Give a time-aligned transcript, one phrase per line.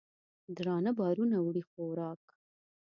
[0.57, 2.23] درانه بارونه وړي خوراک